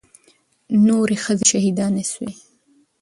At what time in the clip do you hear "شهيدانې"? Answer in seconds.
1.51-2.03